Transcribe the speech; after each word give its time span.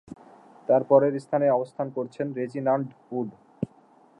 তার 0.69 0.81
পরের 0.83 1.13
স্থানেই 1.19 1.55
অবস্থান 1.57 1.87
করছেন 1.95 2.27
রেজিনাল্ড 2.39 2.89
উড। 3.11 3.29